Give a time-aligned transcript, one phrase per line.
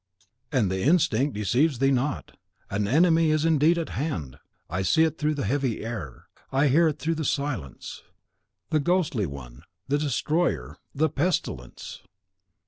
[0.51, 2.35] "And the instinct deceives thee not.
[2.71, 4.37] An enemy is indeed at hand.
[4.67, 8.01] I see it through the heavy air; I hear it through the silence:
[8.71, 12.01] the Ghostly One, the Destroyer, the PESTILENCE!